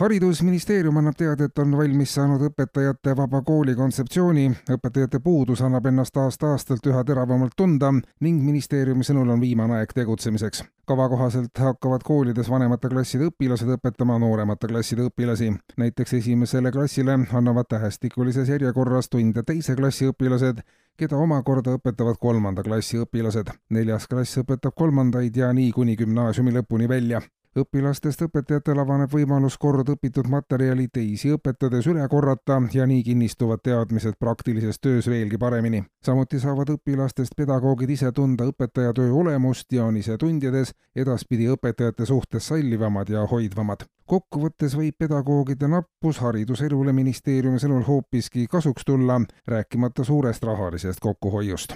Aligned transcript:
haridusministeerium 0.00 0.96
annab 0.96 1.16
teada, 1.16 1.44
et 1.44 1.58
on 1.60 1.74
valmis 1.76 2.14
saanud 2.16 2.40
õpetajate 2.48 3.12
vaba 3.16 3.42
kooli 3.44 3.74
kontseptsiooni. 3.76 4.46
õpetajate 4.72 5.20
puudus 5.20 5.60
annab 5.66 5.86
ennast 5.86 6.16
aasta-aastalt 6.16 6.86
üha 6.88 7.02
teravamalt 7.04 7.52
tunda 7.56 7.90
ning 8.24 8.40
ministeeriumi 8.44 9.04
sõnul 9.04 9.34
on 9.34 9.40
viimane 9.40 9.76
aeg 9.76 9.92
tegutsemiseks. 9.94 10.64
kava 10.86 11.08
kohaselt 11.08 11.58
hakkavad 11.58 12.02
koolides 12.02 12.48
vanemate 12.50 12.88
klasside 12.88 13.28
õpilased 13.28 13.68
õpetama 13.76 14.18
nooremate 14.18 14.66
klasside 14.68 15.02
õpilasi. 15.10 15.52
näiteks 15.76 16.12
esimesele 16.12 16.72
klassile 16.72 17.18
annavad 17.32 17.68
tähestikulises 17.68 18.48
järjekorras 18.48 19.08
tunde 19.08 19.42
teise 19.42 19.76
klassi 19.76 20.08
õpilased, 20.08 20.62
keda 20.96 21.16
omakorda 21.16 21.76
õpetavad 21.76 22.16
kolmanda 22.20 22.62
klassi 22.62 22.98
õpilased. 22.98 23.52
neljas 23.70 24.06
klass 24.06 24.38
õpetab 24.38 24.72
kolmandaid 24.74 25.36
ja 25.36 25.52
nii 25.52 25.72
kuni 25.72 25.96
gümnaasiumi 25.96 26.56
lõpuni 26.56 26.88
välja 26.88 27.20
õpilastest 27.58 28.22
õpetajatel 28.26 28.78
avaneb 28.78 29.10
võimalus 29.10 29.56
kord 29.58 29.88
õpitud 29.90 30.28
materjali 30.30 30.86
teisi 30.92 31.32
õpetades 31.34 31.88
üle 31.90 32.06
korrata 32.08 32.60
ja 32.72 32.86
nii 32.86 33.02
kinnistuvad 33.02 33.62
teadmised 33.64 34.14
praktilises 34.18 34.78
töös 34.78 35.08
veelgi 35.10 35.38
paremini. 35.38 35.82
samuti 36.04 36.40
saavad 36.40 36.70
õpilastest 36.70 37.34
pedagoogid 37.36 37.90
ise 37.90 38.12
tunda 38.12 38.46
õpetajatöö 38.52 39.10
olemust 39.12 39.72
ja 39.72 39.84
on 39.84 39.96
ise 39.96 40.16
tundides 40.18 40.74
edaspidi 40.94 41.50
õpetajate 41.50 42.06
suhtes 42.06 42.46
sallivamad 42.46 43.08
ja 43.08 43.26
hoidvamad. 43.26 43.84
kokkuvõttes 44.06 44.76
võib 44.76 44.94
pedagoogide 44.98 45.68
nappus 45.68 46.18
hariduselule 46.18 46.92
ministeeriumi 46.92 47.58
sõnul 47.58 47.86
hoopiski 47.86 48.46
kasuks 48.46 48.84
tulla, 48.84 49.20
rääkimata 49.46 50.04
suurest 50.04 50.42
rahalisest 50.42 51.00
kokkuhoiust 51.00 51.74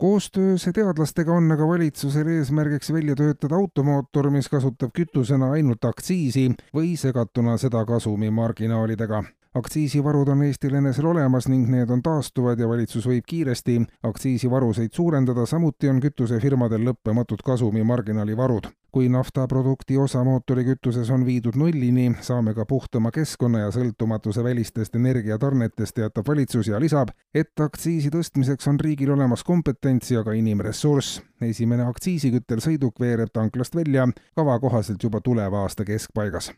koostöös 0.00 0.64
teadlastega 0.74 1.32
on 1.32 1.52
aga 1.52 1.66
valitsusel 1.68 2.28
eesmärgiks 2.32 2.92
välja 2.92 3.16
töötada 3.16 3.58
automootor, 3.60 4.30
mis 4.30 4.48
kasutab 4.48 4.94
kütusena 4.96 5.50
ainult 5.56 5.84
aktsiisi 5.84 6.46
või 6.74 6.94
segatuna 6.96 7.58
seda 7.60 7.84
kasumimarginaalidega 7.84 9.22
aktsiisivarud 9.54 10.28
on 10.28 10.42
Eestil 10.42 10.74
enesel 10.74 11.06
olemas 11.10 11.48
ning 11.48 11.68
need 11.68 11.90
on 11.90 12.02
taastuvad 12.02 12.58
ja 12.60 12.68
valitsus 12.68 13.06
võib 13.06 13.26
kiiresti 13.26 13.80
aktsiisivaruseid 14.06 14.94
suurendada, 14.94 15.46
samuti 15.46 15.90
on 15.90 15.98
kütusefirmadel 16.00 16.84
lõppematud 16.90 17.42
kasumimarginaali 17.44 18.36
varud. 18.36 18.70
kui 18.90 19.08
naftaprodukti 19.08 19.96
osa 20.02 20.24
mootorikütuses 20.26 21.10
on 21.14 21.22
viidud 21.26 21.54
nullini, 21.54 22.08
saame 22.26 22.54
ka 22.54 22.64
puhtama 22.66 23.12
keskkonna 23.14 23.58
ja 23.60 23.68
sõltumatuse 23.70 24.42
välistest 24.44 24.96
energiatarnetest, 24.98 25.94
teatab 25.94 26.26
valitsus 26.26 26.66
ja 26.66 26.80
lisab, 26.80 27.12
et 27.34 27.60
aktsiisi 27.60 28.10
tõstmiseks 28.10 28.66
on 28.68 28.80
riigil 28.80 29.12
olemas 29.14 29.44
kompetents 29.44 30.10
ja 30.10 30.24
ka 30.24 30.32
inimressurss. 30.32 31.22
esimene 31.40 31.86
aktsiisiküttel 31.86 32.58
sõiduk 32.58 33.00
veereb 33.00 33.30
tanklast 33.32 33.74
välja 33.74 34.08
kava 34.34 34.58
kohaselt 34.58 35.02
juba 35.02 35.20
tuleva 35.20 35.62
aasta 35.62 35.84
keskpaigas 35.84 36.50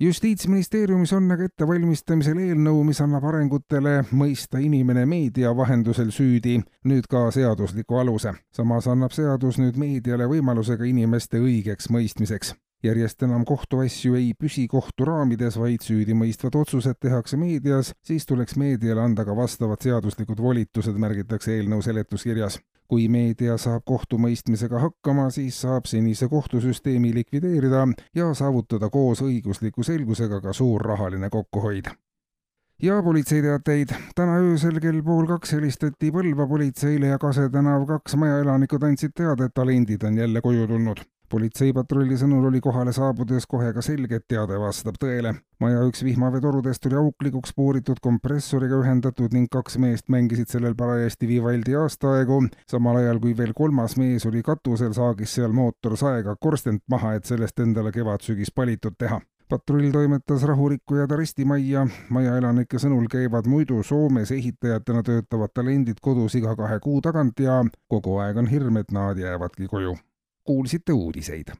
justiitsministeeriumis 0.00 1.12
on 1.12 1.30
aga 1.32 1.46
ettevalmistamisel 1.48 2.38
eelnõu, 2.44 2.82
mis 2.84 3.00
annab 3.00 3.24
arengutele 3.30 4.02
mõista 4.12 4.60
inimene 4.60 5.06
meedia 5.08 5.54
vahendusel 5.56 6.12
süüdi 6.12 6.58
nüüd 6.84 7.08
ka 7.08 7.30
seadusliku 7.30 7.96
aluse. 8.02 8.34
samas 8.52 8.88
annab 8.92 9.16
seadus 9.16 9.58
nüüd 9.58 9.76
meediale 9.80 10.28
võimaluse 10.28 10.76
ka 10.76 10.84
inimeste 10.84 11.40
õigeks 11.40 11.88
mõistmiseks. 11.90 12.54
Järjest 12.86 13.22
enam 13.26 13.44
kohtuasju 13.44 14.14
ei 14.18 14.30
püsi 14.38 14.66
kohtu 14.70 15.06
raamides, 15.08 15.58
vaid 15.60 15.84
süüdimõistvad 15.84 16.56
otsused 16.60 16.98
tehakse 17.02 17.38
meedias, 17.40 17.92
siis 18.06 18.26
tuleks 18.26 18.56
meediale 18.56 19.02
anda 19.02 19.24
ka 19.26 19.36
vastavad 19.36 19.82
seaduslikud 19.82 20.40
volitused, 20.42 20.96
märgitakse 21.02 21.56
eelnõu 21.56 21.82
seletuskirjas. 21.84 22.60
Kui 22.86 23.08
meedia 23.10 23.56
saab 23.58 23.82
kohtumõistmisega 23.90 24.78
hakkama, 24.78 25.26
siis 25.34 25.58
saab 25.64 25.88
senise 25.90 26.28
kohtusüsteemi 26.30 27.10
likvideerida 27.14 27.82
ja 28.14 28.30
saavutada 28.34 28.90
koos 28.94 29.24
õigusliku 29.26 29.82
selgusega 29.82 30.40
ka 30.40 30.54
suur 30.54 30.86
rahaline 30.86 31.30
kokkuhoid. 31.30 31.90
Ja 32.82 33.02
politseiteateid. 33.02 33.88
täna 34.14 34.36
öösel 34.44 34.80
kell 34.80 35.02
pool 35.02 35.26
kaks 35.26 35.56
helistati 35.56 36.12
Põlva 36.12 36.46
politseile 36.46 37.14
ja 37.14 37.18
Kase 37.18 37.48
tänav 37.48 37.86
kaks 37.88 38.14
majaelanikud 38.20 38.84
andsid 38.84 39.16
teada, 39.16 39.48
et 39.48 39.54
talendid 39.54 40.04
on 40.04 40.18
jälle 40.18 40.40
koju 40.44 40.66
tulnud 40.66 41.00
politseipatrulli 41.28 42.16
sõnul 42.20 42.48
oli 42.48 42.60
kohale 42.64 42.92
saabudes 42.96 43.46
kohe 43.46 43.72
ka 43.74 43.82
selge, 43.84 44.20
et 44.20 44.26
teade 44.28 44.58
vastab 44.60 44.98
tõele. 45.02 45.34
maja 45.60 45.84
üks 45.88 46.02
vihmaveetorudest 46.04 46.86
oli 46.86 46.98
auklikuks 47.00 47.54
puuritud 47.56 48.00
kompressoriga 48.02 48.80
ühendatud 48.82 49.32
ning 49.32 49.48
kaks 49.50 49.78
meest 49.78 50.08
mängisid 50.08 50.48
sellel 50.52 50.74
parajasti 50.74 51.28
Vivaldi 51.28 51.76
aastaaegu, 51.76 52.42
samal 52.70 53.00
ajal 53.02 53.20
kui 53.20 53.36
veel 53.36 53.54
kolmas 53.54 53.96
mees 53.96 54.26
oli 54.26 54.42
katusel, 54.42 54.92
saagis 54.92 55.34
seal 55.38 55.52
mootor 55.52 55.96
saega 55.96 56.36
korstent 56.40 56.82
maha, 56.88 57.14
et 57.14 57.24
sellest 57.24 57.60
endale 57.60 57.92
kevad-sügis 57.92 58.52
palitud 58.54 58.98
teha. 58.98 59.20
Patrull 59.48 59.92
toimetas 59.94 60.42
rahurikkujad 60.42 61.12
arestimajja, 61.14 61.84
maja 62.10 62.32
elanike 62.40 62.80
sõnul 62.82 63.06
käivad 63.12 63.46
muidu 63.46 63.78
Soomes 63.86 64.32
ehitajatena 64.34 65.04
töötavad 65.06 65.54
talendid 65.54 66.02
kodus 66.02 66.34
iga 66.34 66.56
kahe 66.58 66.80
kuu 66.82 66.98
tagant 67.00 67.38
ja 67.38 67.60
kogu 67.86 68.18
aeg 68.24 68.42
on 68.42 68.50
hirm, 68.50 68.82
et 68.82 68.90
nad 68.90 69.22
jäävadki 69.22 69.70
koju 69.70 69.94
kuulsite 70.46 70.92
uudiseid 70.92 71.48